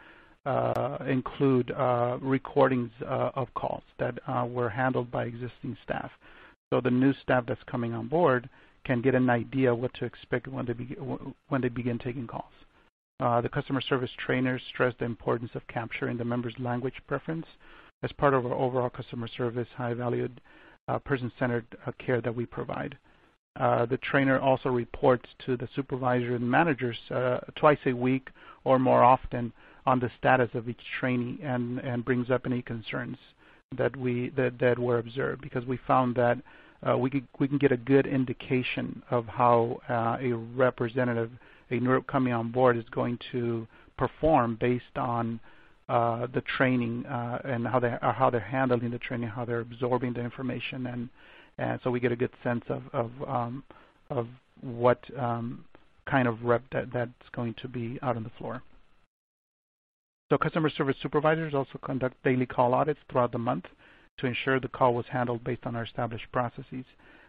uh, 0.46 0.98
include 1.08 1.72
uh, 1.72 2.18
recordings 2.22 2.92
of 3.06 3.54
calls 3.54 3.84
that 4.00 4.18
were 4.50 4.70
handled 4.70 5.12
by 5.12 5.26
existing 5.26 5.78
staff. 5.84 6.12
So 6.72 6.82
the 6.82 6.92
new 6.92 7.14
staff 7.22 7.46
that's 7.48 7.62
coming 7.70 7.94
on 7.94 8.08
board 8.08 8.50
can 8.86 9.02
get 9.02 9.16
an 9.16 9.30
idea 9.30 9.74
what 9.74 9.94
to 9.96 10.06
expect 10.06 10.48
when 10.48 10.66
they, 10.66 10.74
be, 10.74 10.96
when 11.50 11.62
they 11.62 11.70
begin 11.70 12.00
taking 12.00 12.28
calls. 12.28 12.52
Uh, 13.20 13.40
the 13.40 13.50
customer 13.50 13.82
service 13.82 14.10
trainers 14.26 14.62
stress 14.70 14.94
the 15.00 15.06
importance 15.06 15.52
of 15.54 15.62
capturing 15.68 16.18
the 16.18 16.26
member's 16.26 16.56
language 16.58 16.96
preference 17.08 17.46
as 18.04 18.12
part 18.14 18.34
of 18.34 18.46
our 18.46 18.54
overall 18.54 18.90
customer 18.90 19.28
service 19.28 19.68
high 19.78 19.94
valued 19.94 20.42
uh, 20.88 20.98
person-centered 21.00 21.66
uh, 21.86 21.92
care 22.04 22.20
that 22.22 22.36
we 22.36 22.46
provide. 22.46 22.98
Uh, 23.60 23.86
the 23.86 23.98
trainer 23.98 24.40
also 24.40 24.70
reports 24.70 25.26
to 25.46 25.58
the 25.58 25.68
supervisor 25.76 26.36
and 26.36 26.50
managers 26.50 26.98
uh, 27.12 27.40
twice 27.56 27.78
a 27.86 27.94
week 27.94 28.30
or 28.64 28.80
more 28.80 29.04
often 29.04 29.52
on 29.86 30.00
the 30.00 30.10
status 30.18 30.50
of 30.54 30.70
each 30.70 30.82
trainee 31.00 31.38
and, 31.44 31.80
and 31.80 32.06
brings 32.06 32.32
up 32.32 32.44
any 32.46 32.62
concerns 32.62 33.18
that 33.78 33.96
we 33.96 34.30
that, 34.36 34.58
that 34.60 34.78
were 34.78 35.00
observed 35.00 35.42
because 35.42 35.66
we 35.66 35.78
found 35.88 36.16
that 36.16 36.38
uh, 36.88 36.98
we 36.98 37.10
can 37.10 37.28
we 37.40 37.48
can 37.48 37.58
get 37.58 37.72
a 37.72 37.78
good 37.78 38.08
indication 38.08 39.04
of 39.12 39.26
how 39.28 39.80
uh, 39.90 40.18
a 40.20 40.34
representative, 40.34 41.32
a 41.70 41.76
NERP 41.76 42.08
coming 42.08 42.34
on 42.34 42.52
board 42.52 42.78
is 42.78 42.86
going 42.92 43.20
to 43.32 43.68
perform 43.98 44.58
based 44.60 44.98
on 44.98 45.40
uh, 45.90 46.26
the 46.34 46.42
training 46.42 47.06
uh, 47.06 47.40
and 47.44 47.68
how 47.68 47.80
they 47.80 47.96
how 48.02 48.30
they're 48.30 48.40
handling 48.40 48.92
the 48.92 49.00
training, 49.00 49.30
how 49.30 49.46
they're 49.46 49.60
absorbing 49.60 50.14
the 50.14 50.22
information, 50.22 50.88
and 50.88 51.10
and 51.58 51.80
so 51.84 51.92
we 51.92 52.00
get 52.00 52.12
a 52.12 52.16
good 52.16 52.32
sense 52.44 52.64
of 52.70 52.84
of 52.94 53.12
um, 53.28 53.64
of 54.10 54.28
what 54.62 55.00
um, 55.20 55.64
kind 56.06 56.28
of 56.28 56.44
rep 56.44 56.64
that 56.72 56.92
that's 56.92 57.30
going 57.34 57.54
to 57.62 57.68
be 57.68 58.00
out 58.02 58.16
on 58.16 58.24
the 58.24 58.32
floor. 58.40 58.64
So 60.30 60.38
customer 60.38 60.70
service 60.70 60.96
supervisors 61.02 61.54
also 61.54 61.78
conduct 61.84 62.16
daily 62.24 62.46
call 62.46 62.74
audits 62.74 63.02
throughout 63.10 63.34
the 63.34 63.38
month 63.38 63.66
to 64.22 64.28
ensure 64.28 64.60
the 64.60 64.68
call 64.68 64.94
was 64.94 65.06
handled 65.10 65.44
based 65.44 65.66
on 65.66 65.76
our 65.76 65.84
established 65.84 66.32
processes. 66.32 66.86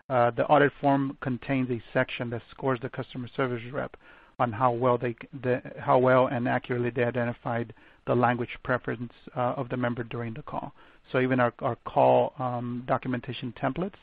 Uh, 0.08 0.30
the 0.30 0.44
audit 0.46 0.72
form 0.80 1.16
contains 1.20 1.70
a 1.70 1.82
section 1.92 2.30
that 2.30 2.42
scores 2.50 2.78
the 2.80 2.88
customer 2.88 3.28
service 3.36 3.62
rep 3.72 3.96
on 4.38 4.52
how 4.52 4.72
well 4.72 4.98
they 4.98 5.14
the, 5.42 5.60
how 5.78 5.98
well 5.98 6.26
and 6.26 6.48
accurately 6.48 6.90
they 6.90 7.04
identified 7.04 7.72
the 8.06 8.14
language 8.14 8.50
preference 8.64 9.12
uh, 9.36 9.54
of 9.56 9.68
the 9.68 9.76
member 9.76 10.02
during 10.02 10.34
the 10.34 10.42
call. 10.42 10.72
So 11.10 11.20
even 11.20 11.40
our, 11.40 11.52
our 11.60 11.76
call 11.86 12.32
um, 12.38 12.84
documentation 12.86 13.54
templates 13.62 13.98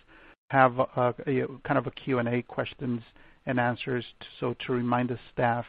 have 0.50 0.80
a, 0.80 1.14
a, 1.28 1.48
kind 1.66 1.78
of 1.78 1.88
a 1.88 1.92
Q&A 1.92 2.42
questions 2.44 3.02
and 3.46 3.60
answers 3.60 4.06
to, 4.20 4.26
so 4.40 4.56
to 4.66 4.74
remind 4.74 5.10
the 5.10 5.20
staff 5.34 5.66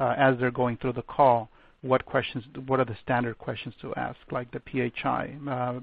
uh, 0.00 0.14
as 0.16 0.38
they're 0.38 0.50
going 0.50 0.76
through 0.78 0.94
the 0.94 1.02
call 1.02 1.48
what 1.82 2.04
questions 2.06 2.44
what 2.66 2.80
are 2.80 2.86
the 2.86 2.96
standard 3.02 3.36
questions 3.38 3.74
to 3.82 3.94
ask 3.96 4.18
like 4.30 4.48
the 4.52 4.60
PHI 4.70 5.36
uh, 5.48 5.80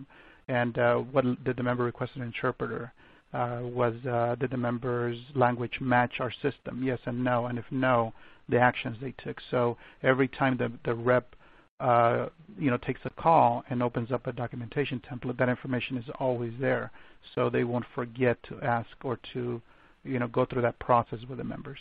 and 0.52 0.78
uh, 0.78 0.96
what 0.98 1.24
did 1.46 1.56
the 1.56 1.64
member 1.64 1.86
request 1.86 2.12
an 2.16 2.22
interpreter? 2.22 2.92
Uh, 3.34 3.60
was 3.64 3.94
uh, 4.06 4.36
did 4.36 4.52
the 4.52 4.58
member's 4.58 5.18
language 5.34 5.80
match 5.80 6.20
our 6.20 6.32
system? 6.42 6.84
Yes 6.84 7.00
and 7.06 7.24
no, 7.24 7.46
and 7.46 7.58
if 7.58 7.64
no, 7.72 8.14
the 8.50 8.60
actions 8.60 8.98
they 9.00 9.14
took. 9.24 9.38
So 9.50 9.78
every 10.04 10.28
time 10.28 10.58
the 10.58 10.70
the 10.84 10.94
rep 10.94 11.34
uh, 11.80 12.28
you 12.60 12.70
know 12.70 12.78
takes 12.78 13.00
a 13.06 13.10
call 13.12 13.64
and 13.70 13.82
opens 13.82 14.12
up 14.12 14.28
a 14.28 14.34
documentation 14.34 15.02
template, 15.10 15.38
that 15.38 15.48
information 15.48 15.96
is 15.98 16.06
always 16.20 16.52
there, 16.60 16.92
so 17.34 17.50
they 17.50 17.64
won't 17.64 17.86
forget 17.96 18.38
to 18.50 18.62
ask 18.62 18.90
or 19.04 19.18
to 19.32 19.62
you 20.04 20.20
know 20.20 20.28
go 20.28 20.46
through 20.46 20.64
that 20.64 20.80
process 20.80 21.20
with 21.30 21.38
the 21.38 21.46
members. 21.46 21.80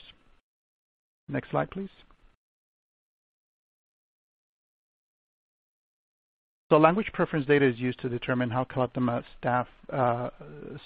Next 1.28 1.50
slide, 1.50 1.72
please. 1.72 1.90
So 6.70 6.78
language 6.78 7.10
preference 7.12 7.46
data 7.46 7.66
is 7.66 7.80
used 7.80 7.98
to 7.98 8.08
determine 8.08 8.48
how 8.48 8.62
CalOptima 8.62 9.24
staff 9.36 9.66
uh, 9.92 10.30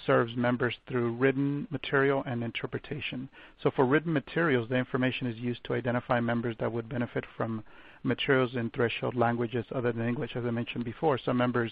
serves 0.07 0.35
members 0.35 0.73
through 0.89 1.11
written 1.11 1.67
material 1.69 2.23
and 2.25 2.43
interpretation. 2.43 3.29
So 3.61 3.69
for 3.69 3.85
written 3.85 4.11
materials, 4.11 4.67
the 4.67 4.77
information 4.77 5.27
is 5.27 5.37
used 5.37 5.63
to 5.65 5.75
identify 5.75 6.19
members 6.19 6.55
that 6.59 6.71
would 6.71 6.89
benefit 6.89 7.23
from 7.37 7.63
materials 8.01 8.55
in 8.55 8.71
threshold 8.71 9.15
languages 9.15 9.63
other 9.75 9.91
than 9.91 10.07
English, 10.07 10.31
as 10.35 10.43
I 10.43 10.49
mentioned 10.49 10.85
before. 10.85 11.19
Some 11.23 11.37
members 11.37 11.71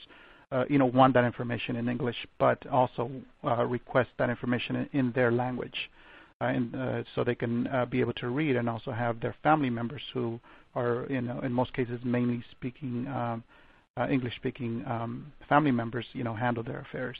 uh, 0.51 0.65
you 0.70 0.77
know, 0.77 0.86
want 0.86 1.15
that 1.15 1.25
information 1.25 1.75
in 1.75 1.89
English, 1.89 2.27
but 2.38 2.67
also 2.67 3.10
uh, 3.43 3.65
request 3.65 4.12
that 4.20 4.29
information 4.29 4.75
in, 4.75 4.89
in 5.00 5.12
their 5.13 5.32
language. 5.32 5.89
Uh, 6.39 6.46
and, 6.46 6.75
uh, 6.75 7.03
so 7.15 7.24
they 7.24 7.34
can 7.34 7.65
uh, 7.65 7.84
be 7.88 8.00
able 8.00 8.13
to 8.13 8.27
read 8.27 8.58
and 8.58 8.70
also 8.70 8.91
have 8.91 9.20
their 9.22 9.36
family 9.41 9.72
members 9.72 10.03
who 10.13 10.39
are, 10.75 11.08
you 11.10 11.22
know, 11.22 11.39
in 11.39 11.51
most 11.51 11.74
cases 11.74 12.00
mainly 12.03 12.43
speaking 12.51 13.08
um, 13.08 13.43
uh, 13.97 14.07
English-speaking 14.09 14.83
um, 14.88 15.31
family 15.47 15.71
members, 15.71 16.05
you 16.13 16.23
know, 16.23 16.33
handle 16.33 16.63
their 16.63 16.79
affairs. 16.79 17.17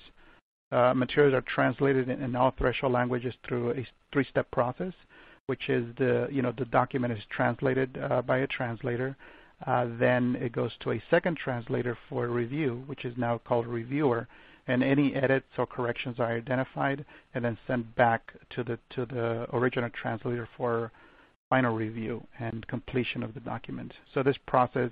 Uh, 0.72 0.94
materials 0.94 1.34
are 1.34 1.42
translated 1.42 2.10
in, 2.10 2.22
in, 2.22 2.36
all 2.36 2.52
threshold 2.58 2.94
languages 2.94 3.34
through 3.48 3.72
a 3.72 3.88
three-step 4.12 4.50
process, 4.52 4.94
which 5.46 5.70
is 5.70 5.86
the, 5.98 6.28
you 6.32 6.42
know, 6.42 6.54
the 6.58 6.66
document 6.66 7.14
is 7.14 7.24
translated 7.30 7.98
uh, 7.98 8.22
by 8.24 8.40
a 8.40 8.48
translator. 8.48 9.16
Uh, 9.68 9.86
then 10.00 10.36
it 10.40 10.52
goes 10.52 10.72
to 10.80 10.92
a 10.92 11.04
second 11.12 11.38
translator 11.38 11.98
for 12.10 12.28
review, 12.28 12.84
which 12.88 13.06
is 13.06 13.14
now 13.18 13.38
called 13.38 13.68
reviewer, 13.68 14.28
and 14.68 14.84
any 14.84 15.14
edits 15.14 15.46
or 15.58 15.68
corrections 15.68 16.20
are 16.20 16.36
identified 16.36 17.06
and 17.34 17.46
then 17.46 17.58
sent 17.68 17.96
back 17.96 18.34
to 18.50 18.64
the 18.64 18.80
to 18.90 19.06
the 19.06 19.46
original 19.54 19.90
translator 19.90 20.48
for 20.58 20.92
final 21.50 21.76
review 21.76 22.26
and 22.40 22.66
completion 22.68 23.24
of 23.24 23.34
the 23.34 23.40
document. 23.42 23.94
So 24.14 24.24
this 24.24 24.38
process 24.48 24.90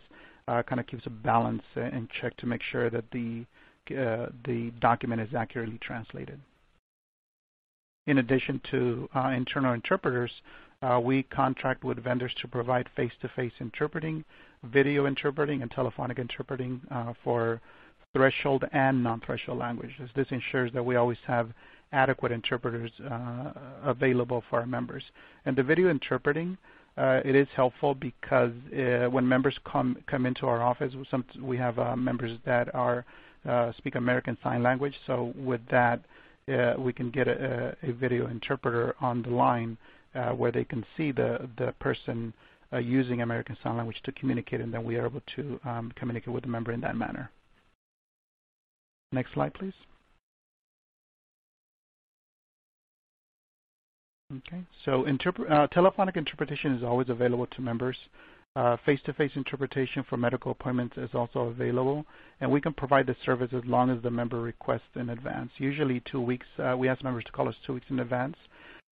kind 0.47 0.79
of 0.79 0.87
keeps 0.87 1.05
a 1.05 1.09
balance 1.09 1.63
and 1.75 2.09
check 2.09 2.35
to 2.37 2.45
make 2.45 2.61
sure 2.61 2.89
that 2.89 3.05
the 3.11 3.45
uh, 3.91 4.27
the 4.45 4.71
document 4.79 5.21
is 5.21 5.33
accurately 5.33 5.79
translated. 5.81 6.39
In 8.07 8.19
addition 8.19 8.61
to 8.71 9.09
uh, 9.13 9.29
internal 9.29 9.73
interpreters, 9.73 10.31
uh, 10.81 10.99
we 11.03 11.23
contract 11.23 11.83
with 11.83 12.03
vendors 12.03 12.33
to 12.41 12.47
provide 12.47 12.89
face-to-face 12.95 13.53
-face 13.53 13.61
interpreting, 13.61 14.23
video 14.63 15.05
interpreting, 15.05 15.61
and 15.61 15.69
telephonic 15.71 16.17
interpreting 16.19 16.81
uh, 16.89 17.13
for 17.23 17.61
threshold 18.13 18.63
and 18.71 19.03
non-threshold 19.03 19.59
languages. 19.59 20.09
This 20.15 20.31
ensures 20.31 20.71
that 20.73 20.83
we 20.83 20.95
always 20.95 21.19
have 21.27 21.53
adequate 21.91 22.31
interpreters 22.31 22.91
uh, 22.99 23.51
available 23.83 24.41
for 24.49 24.59
our 24.59 24.65
members. 24.65 25.03
And 25.45 25.55
the 25.55 25.63
video 25.63 25.89
interpreting 25.89 26.57
uh, 26.97 27.21
it 27.23 27.35
is 27.35 27.47
helpful 27.55 27.95
because 27.95 28.51
uh, 28.73 29.07
when 29.09 29.27
members 29.27 29.57
come 29.65 29.97
come 30.07 30.25
into 30.25 30.45
our 30.45 30.61
office, 30.61 30.93
some, 31.09 31.23
we 31.41 31.57
have 31.57 31.79
uh, 31.79 31.95
members 31.95 32.37
that 32.45 32.73
are 32.75 33.05
uh, 33.47 33.71
speak 33.77 33.95
American 33.95 34.37
Sign 34.43 34.61
Language. 34.61 34.93
So 35.07 35.33
with 35.35 35.61
that, 35.71 36.01
uh, 36.51 36.73
we 36.77 36.91
can 36.91 37.09
get 37.09 37.27
a, 37.27 37.75
a, 37.81 37.93
video 37.93 38.27
interpreter 38.27 38.95
on 38.99 39.21
the 39.21 39.29
line 39.29 39.77
uh, 40.15 40.29
where 40.31 40.51
they 40.51 40.65
can 40.65 40.85
see 40.97 41.11
the 41.11 41.49
the 41.57 41.73
person 41.79 42.33
using 42.79 43.21
American 43.21 43.57
Sign 43.61 43.75
Language 43.75 44.01
to 44.03 44.11
communicate, 44.13 44.61
and 44.61 44.73
then 44.73 44.83
we 44.85 44.95
are 44.95 45.05
able 45.05 45.21
to 45.35 45.59
um, 45.65 45.91
communicate 45.95 46.33
with 46.33 46.43
the 46.43 46.49
member 46.49 46.71
in 46.71 46.79
that 46.81 46.95
manner. 46.95 47.29
Next 49.11 49.33
slide, 49.33 49.53
please. 49.53 49.73
Okay, 54.37 54.63
so 54.85 55.05
uh, 55.49 55.67
telephonic 55.67 56.15
interpretation 56.15 56.73
is 56.73 56.83
always 56.83 57.09
available 57.09 57.47
to 57.47 57.61
members. 57.61 57.97
Uh, 58.55 58.77
face-to-face 58.85 59.31
-face 59.31 59.35
interpretation 59.35 60.03
for 60.03 60.15
medical 60.15 60.51
appointments 60.51 60.97
is 60.97 61.13
also 61.13 61.47
available, 61.47 62.05
and 62.39 62.49
we 62.49 62.61
can 62.61 62.73
provide 62.73 63.05
the 63.07 63.15
service 63.25 63.51
as 63.51 63.65
long 63.65 63.89
as 63.89 64.01
the 64.01 64.11
member 64.11 64.39
requests 64.39 64.95
in 64.95 65.09
advance. 65.09 65.51
Usually 65.57 65.99
two 65.99 66.21
weeks, 66.21 66.47
uh, 66.59 66.75
we 66.77 66.87
ask 66.87 67.03
members 67.03 67.25
to 67.25 67.31
call 67.33 67.49
us 67.49 67.57
two 67.65 67.73
weeks 67.73 67.89
in 67.89 67.99
advance. 67.99 68.37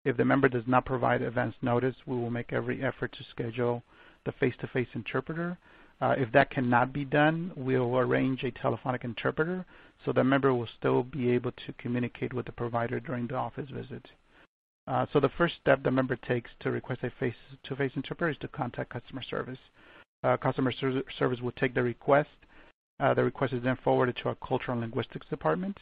If 0.05 0.17
the 0.17 0.25
member 0.25 0.49
does 0.49 0.67
not 0.67 0.85
provide 0.85 1.23
advance 1.23 1.55
notice, 1.63 1.97
we 2.05 2.17
will 2.17 2.31
make 2.31 2.53
every 2.53 2.83
effort 2.83 3.13
to 3.13 3.25
schedule 3.25 3.85
the 4.25 4.33
face-to-face 4.33 4.89
-face 4.89 4.97
interpreter. 4.97 5.57
Uh, 6.01 6.17
if 6.19 6.33
that 6.33 6.51
cannot 6.51 6.93
be 6.93 7.05
done, 7.05 7.53
we'll 7.55 7.97
arrange 7.97 8.43
a 8.43 8.51
telephonic 8.51 9.05
interpreter 9.05 9.65
so 10.05 10.11
the 10.13 10.25
member 10.25 10.53
will 10.53 10.73
still 10.79 11.05
be 11.05 11.31
able 11.31 11.53
to 11.53 11.73
communicate 11.75 12.33
with 12.33 12.47
the 12.47 12.59
provider 12.63 12.99
during 12.99 13.29
the 13.29 13.37
office 13.37 13.71
visit. 13.71 14.11
Uh, 14.89 15.05
so 15.13 15.21
the 15.21 15.29
first 15.37 15.55
step 15.61 15.83
the 15.83 15.91
member 15.91 16.17
takes 16.17 16.51
to 16.61 16.71
request 16.71 17.01
a 17.03 17.11
face-to-face 17.21 17.93
interpreter 17.95 18.31
is 18.31 18.39
to 18.39 18.49
contact 18.49 18.91
customer 18.91 19.23
service. 19.23 19.59
Uh, 20.25 20.37
customer 20.37 20.73
ser 20.73 21.03
service 21.19 21.41
will 21.41 21.53
take 21.53 21.75
the 21.75 21.83
request. 21.83 22.31
Uh, 22.99 23.13
the 23.13 23.23
request 23.23 23.53
is 23.53 23.63
then 23.63 23.77
forwarded 23.85 24.17
to 24.17 24.29
our 24.29 24.35
cultural 24.37 24.73
and 24.73 24.81
linguistics 24.81 25.27
department. 25.29 25.77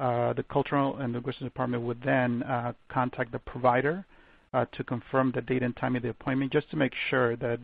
Uh, 0.00 0.32
the 0.32 0.42
cultural 0.42 0.96
and 0.98 1.12
linguistics 1.12 1.44
department 1.44 1.82
would 1.84 2.02
then 2.02 2.42
uh, 2.42 2.72
contact 2.88 3.30
the 3.30 3.38
provider 3.38 4.04
uh, 4.52 4.66
to 4.72 4.82
confirm 4.82 5.30
the 5.34 5.40
date 5.40 5.62
and 5.62 5.76
time 5.76 5.94
of 5.94 6.02
the 6.02 6.08
appointment, 6.08 6.52
just 6.52 6.68
to 6.70 6.76
make 6.76 6.92
sure 7.10 7.36
that 7.36 7.60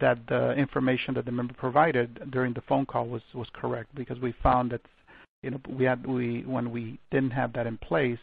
that 0.00 0.18
the 0.26 0.52
information 0.52 1.12
that 1.12 1.26
the 1.26 1.30
member 1.30 1.52
provided 1.52 2.30
during 2.30 2.54
the 2.54 2.62
phone 2.62 2.84
call 2.84 3.06
was 3.06 3.22
was 3.34 3.46
correct. 3.52 3.94
Because 3.94 4.18
we 4.18 4.34
found 4.42 4.72
that 4.72 4.80
you 5.42 5.50
know 5.50 5.60
we 5.68 5.84
had 5.84 6.04
we 6.04 6.42
when 6.42 6.72
we 6.72 6.98
didn't 7.10 7.30
have 7.30 7.52
that 7.52 7.66
in 7.66 7.78
place, 7.78 8.18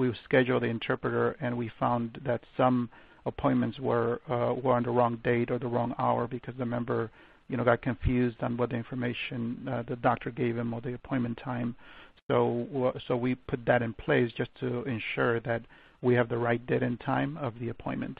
we 0.00 0.10
scheduled 0.24 0.62
the 0.62 0.66
interpreter 0.66 1.36
and 1.42 1.54
we 1.56 1.70
found 1.78 2.18
that 2.24 2.40
some 2.56 2.88
appointments 3.26 3.78
were 3.78 4.18
uh, 4.30 4.54
were 4.54 4.72
on 4.72 4.82
the 4.82 4.90
wrong 4.90 5.20
date 5.22 5.50
or 5.50 5.58
the 5.58 5.66
wrong 5.66 5.94
hour 5.98 6.26
because 6.26 6.54
the 6.58 6.64
member 6.64 7.10
you 7.48 7.56
know 7.56 7.64
got 7.64 7.82
confused 7.82 8.38
on 8.40 8.56
what 8.56 8.70
the 8.70 8.76
information 8.76 9.68
uh, 9.70 9.82
the 9.86 9.96
doctor 9.96 10.30
gave 10.30 10.56
him 10.56 10.72
or 10.72 10.80
the 10.80 10.94
appointment 10.94 11.38
time. 11.44 11.76
So 12.28 12.94
so 13.06 13.14
we 13.14 13.34
put 13.34 13.60
that 13.66 13.82
in 13.82 13.92
place 13.92 14.32
just 14.34 14.50
to 14.60 14.84
ensure 14.84 15.38
that 15.40 15.62
we 16.00 16.14
have 16.14 16.30
the 16.30 16.38
right 16.38 16.66
date 16.66 16.82
and 16.82 16.98
time 17.00 17.36
of 17.36 17.52
the 17.60 17.68
appointment. 17.68 18.18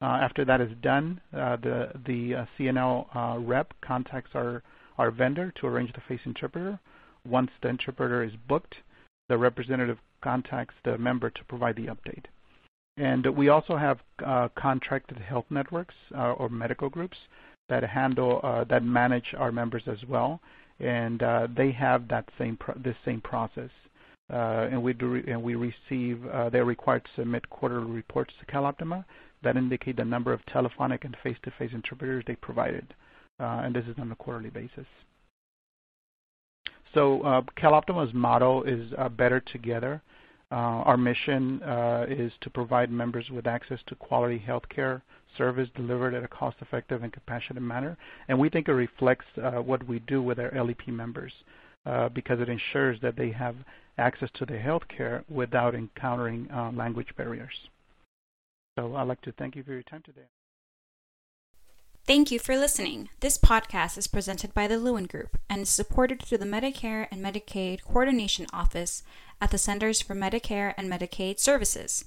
Uh, 0.00 0.18
after 0.26 0.44
that 0.44 0.60
is 0.60 0.70
done 0.80 1.20
uh, 1.34 1.56
the 1.56 1.90
the 2.06 2.36
uh, 2.36 2.44
CNL 2.56 3.06
uh, 3.16 3.38
rep 3.40 3.72
contacts 3.80 4.30
our 4.34 4.62
our 4.96 5.10
vendor 5.10 5.52
to 5.60 5.66
arrange 5.66 5.92
the 5.92 6.02
face 6.06 6.24
interpreter. 6.24 6.78
Once 7.28 7.50
the 7.62 7.68
interpreter 7.68 8.22
is 8.22 8.32
booked 8.48 8.76
the 9.28 9.36
representative 9.36 9.98
contacts 10.26 10.74
the 10.84 10.98
member 10.98 11.30
to 11.30 11.44
provide 11.44 11.76
the 11.76 11.86
update. 11.94 12.26
And 12.96 13.24
we 13.36 13.48
also 13.48 13.76
have 13.76 13.98
uh, 14.24 14.48
contracted 14.58 15.18
health 15.18 15.44
networks 15.50 15.94
uh, 16.16 16.32
or 16.32 16.48
medical 16.48 16.88
groups 16.88 17.18
that 17.68 17.82
handle 17.84 18.40
uh, 18.42 18.64
that 18.64 18.82
manage 18.82 19.34
our 19.38 19.52
members 19.52 19.82
as 19.86 19.98
well, 20.08 20.40
and 20.80 21.22
uh, 21.22 21.46
they 21.54 21.70
have 21.72 22.08
that 22.08 22.24
same 22.38 22.58
this 22.82 22.96
same 23.04 23.20
process. 23.20 23.70
Uh, 24.32 24.68
and 24.72 24.82
we 24.82 24.92
do 24.92 25.22
and 25.28 25.40
we 25.40 25.54
receive 25.54 26.26
uh, 26.26 26.48
they're 26.50 26.64
required 26.64 27.04
to 27.04 27.10
submit 27.20 27.48
quarterly 27.50 27.92
reports 27.92 28.32
to 28.40 28.46
CalOptima 28.52 29.04
that 29.44 29.56
indicate 29.56 29.96
the 29.96 30.04
number 30.04 30.32
of 30.32 30.40
telephonic 30.46 31.04
and 31.04 31.16
face-to-face 31.22 31.70
-face 31.70 31.74
interpreters 31.80 32.24
they 32.26 32.36
provided, 32.48 32.86
and 33.38 33.74
this 33.76 33.86
is 33.90 33.96
on 33.98 34.10
a 34.10 34.16
quarterly 34.22 34.50
basis. 34.50 34.88
So 36.94 37.02
CalOptima's 37.60 38.12
motto 38.14 38.52
is 38.74 38.84
better 39.22 39.40
together. 39.54 39.92
Uh, 40.52 40.54
our 40.84 40.96
mission 40.96 41.60
uh, 41.62 42.06
is 42.08 42.32
to 42.40 42.50
provide 42.50 42.90
members 42.90 43.30
with 43.30 43.46
access 43.46 43.80
to 43.86 43.96
quality 43.96 44.42
healthcare 44.46 45.02
service 45.36 45.68
delivered 45.74 46.14
at 46.14 46.22
a 46.22 46.28
cost-effective 46.28 47.02
and 47.02 47.12
compassionate 47.12 47.62
manner. 47.62 47.96
And 48.28 48.38
we 48.38 48.48
think 48.48 48.68
it 48.68 48.72
reflects 48.72 49.26
uh, 49.36 49.62
what 49.62 49.86
we 49.86 49.98
do 49.98 50.22
with 50.22 50.38
our 50.38 50.50
LEP 50.52 50.88
members 50.88 51.32
because 52.14 52.40
it 52.40 52.48
ensures 52.48 53.00
that 53.00 53.16
they 53.16 53.30
have 53.30 53.54
access 53.98 54.28
to 54.34 54.44
the 54.44 54.54
healthcare 54.54 55.22
without 55.28 55.74
encountering 55.74 56.48
language 56.74 57.14
barriers. 57.16 57.68
So 58.76 58.96
I'd 58.96 59.08
like 59.08 59.20
to 59.22 59.32
thank 59.32 59.56
you 59.56 59.62
for 59.62 59.72
your 59.72 59.82
time 59.82 60.02
today. 60.04 60.26
Thank 62.06 62.30
you 62.30 62.38
for 62.38 62.56
listening. 62.56 63.08
This 63.18 63.36
podcast 63.36 63.98
is 63.98 64.06
presented 64.06 64.54
by 64.54 64.68
the 64.68 64.78
Lewin 64.78 65.06
Group 65.06 65.38
and 65.50 65.62
is 65.62 65.68
supported 65.68 66.22
through 66.22 66.38
the 66.38 66.44
Medicare 66.44 67.08
and 67.10 67.20
Medicaid 67.20 67.82
Coordination 67.82 68.46
Office 68.52 69.02
at 69.40 69.50
the 69.50 69.58
Centers 69.58 70.00
for 70.00 70.14
Medicare 70.14 70.74
and 70.76 70.90
Medicaid 70.90 71.38
Services. 71.38 72.04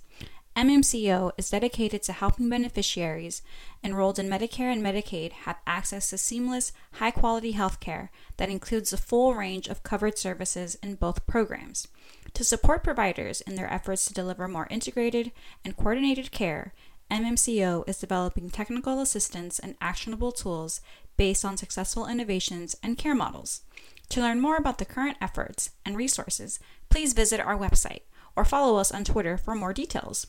MMCO 0.56 1.32
is 1.38 1.52
dedicated 1.52 2.04
to 2.04 2.12
helping 2.12 2.50
beneficiaries 2.50 3.42
enrolled 3.84 4.20
in 4.20 4.28
Medicare 4.28 4.74
and 4.74 4.84
Medicaid 4.84 5.32
have 5.32 5.58
access 5.66 6.10
to 6.10 6.18
seamless, 6.18 6.74
high 6.94 7.12
quality 7.12 7.52
health 7.52 7.80
care 7.80 8.12
that 8.38 8.50
includes 8.50 8.90
the 8.90 8.98
full 8.98 9.36
range 9.36 9.68
of 9.68 9.84
covered 9.84 10.18
services 10.18 10.76
in 10.84 10.96
both 10.96 11.26
programs. 11.26 11.88
To 12.34 12.44
support 12.44 12.84
providers 12.84 13.42
in 13.42 13.56
their 13.56 13.72
efforts 13.72 14.06
to 14.08 14.14
deliver 14.14 14.48
more 14.48 14.68
integrated 14.70 15.32
and 15.64 15.78
coordinated 15.78 16.32
care, 16.32 16.74
MMCO 17.10 17.88
is 17.88 18.00
developing 18.00 18.50
technical 18.50 19.00
assistance 19.00 19.60
and 19.60 19.76
actionable 19.80 20.32
tools 20.32 20.82
based 21.16 21.46
on 21.46 21.58
successful 21.58 22.06
innovations 22.06 22.76
and 22.84 22.98
care 22.98 23.16
models. 23.16 23.62
To 24.10 24.22
learn 24.22 24.42
more 24.42 24.58
about 24.58 24.80
the 24.80 24.86
current 24.86 25.18
efforts 25.22 25.72
and 25.86 25.96
resources, 25.96 26.60
please 26.90 27.14
visit 27.14 27.40
our 27.40 27.58
website 27.58 28.02
or 28.36 28.44
follow 28.44 28.78
us 28.78 28.92
on 28.92 29.04
Twitter 29.04 29.38
for 29.38 29.54
more 29.54 29.74
details. 29.74 30.26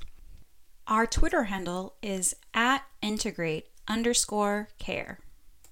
Our 0.87 1.07
Twitter 1.07 1.45
handle 1.45 1.95
is 2.03 2.35
at 2.53 2.83
integrate 3.01 3.69
underscore 3.89 4.69
care. 4.79 5.21